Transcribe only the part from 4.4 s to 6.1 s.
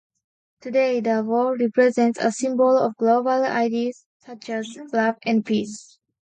as love and peace.